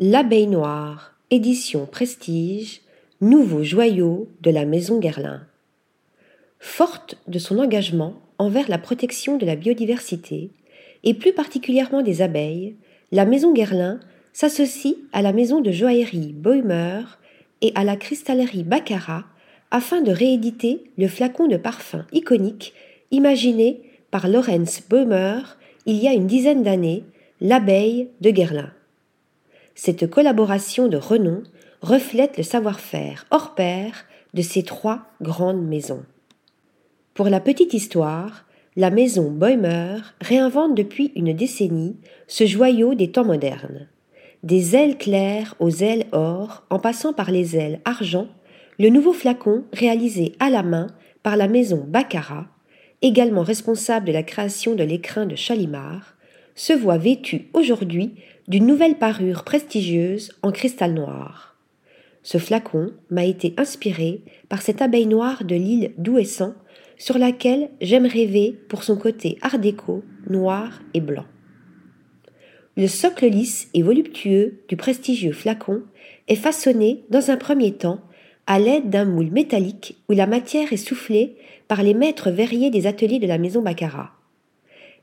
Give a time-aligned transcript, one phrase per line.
[0.00, 2.80] L'abeille noire, édition Prestige,
[3.20, 5.46] nouveau joyau de la maison Guerlain.
[6.58, 10.50] Forte de son engagement envers la protection de la biodiversité,
[11.04, 12.74] et plus particulièrement des abeilles,
[13.12, 14.00] la maison Guerlain
[14.32, 17.02] s'associe à la maison de joaillerie Boimer
[17.60, 19.26] et à la cristallerie Baccarat
[19.70, 22.74] afin de rééditer le flacon de parfum iconique
[23.12, 25.38] imaginé par Lorenz Boimer
[25.86, 27.04] il y a une dizaine d'années,
[27.40, 28.72] l'abeille de Guerlain.
[29.74, 31.42] Cette collaboration de renom
[31.82, 36.04] reflète le savoir-faire hors pair de ces trois grandes maisons.
[37.14, 38.44] Pour la petite histoire,
[38.76, 41.96] la maison Boimer réinvente depuis une décennie
[42.26, 43.88] ce joyau des temps modernes.
[44.42, 48.28] Des ailes claires aux ailes or, en passant par les ailes argent,
[48.78, 50.88] le nouveau flacon, réalisé à la main
[51.22, 52.48] par la maison Baccarat,
[53.02, 56.13] également responsable de la création de l'écrin de Chalimard,
[56.54, 58.14] se voit vêtu aujourd'hui
[58.48, 61.56] d'une nouvelle parure prestigieuse en cristal noir.
[62.22, 66.54] Ce flacon m'a été inspiré par cette abeille noire de l'île d'Ouessant
[66.96, 71.26] sur laquelle j'aime rêver pour son côté art déco, noir et blanc.
[72.76, 75.82] Le socle lisse et voluptueux du prestigieux flacon
[76.28, 78.00] est façonné dans un premier temps
[78.46, 81.36] à l'aide d'un moule métallique où la matière est soufflée
[81.68, 84.10] par les maîtres verriers des ateliers de la maison Baccarat.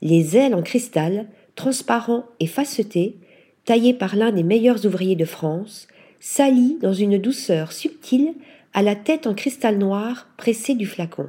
[0.00, 3.16] Les ailes en cristal, transparents et facetés,
[3.64, 5.88] taillés par l'un des meilleurs ouvriers de France,
[6.20, 8.34] s'allient dans une douceur subtile
[8.72, 11.28] à la tête en cristal noir pressée du flacon.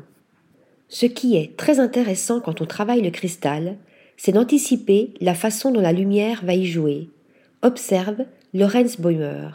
[0.88, 3.78] Ce qui est très intéressant quand on travaille le cristal,
[4.17, 7.09] c'est d'anticiper la façon dont la lumière va y jouer.
[7.61, 9.50] Observe Lorenz Boimer.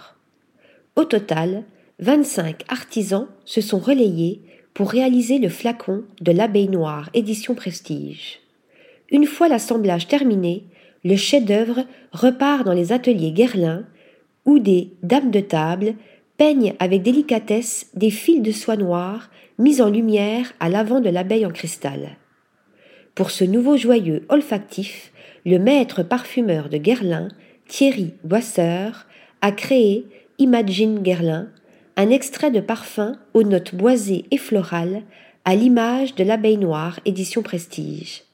[0.97, 1.65] Au total,
[1.99, 4.41] 25 artisans se sont relayés
[4.73, 8.44] pour réaliser le flacon de l'abeille noire édition Prestige.
[9.15, 10.65] Une fois l'assemblage terminé,
[11.05, 13.85] le chef-d'œuvre repart dans les ateliers Guerlain
[14.45, 15.95] où des dames de table
[16.37, 21.47] peignent avec délicatesse des fils de soie noire mis en lumière à l'avant de l'abeille
[21.47, 22.17] en cristal.
[23.15, 25.13] Pour ce nouveau joyeux olfactif,
[25.47, 27.29] le maître parfumeur de Guerlain,
[27.69, 29.07] Thierry Boisseur,
[29.43, 31.51] a créé Imagine Guerlain,
[31.97, 35.03] un extrait de parfum aux notes boisées et florales,
[35.45, 38.25] à l'image de l'abeille noire édition Prestige.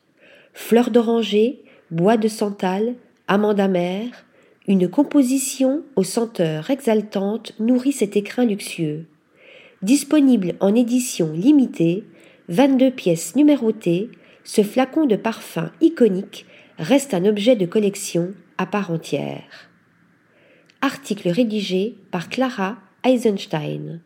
[0.52, 2.94] Fleurs d'oranger, bois de santal,
[3.28, 4.24] amande amère,
[4.66, 9.06] une composition aux senteurs exaltantes nourrit cet écrin luxueux.
[9.82, 12.04] Disponible en édition limitée,
[12.48, 14.10] 22 pièces numérotées,
[14.44, 16.46] ce flacon de parfum iconique
[16.78, 19.70] reste un objet de collection à part entière.
[20.82, 24.00] Article rédigé par Clara Eisenstein.